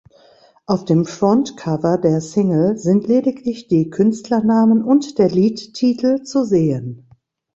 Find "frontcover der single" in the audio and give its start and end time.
1.05-2.75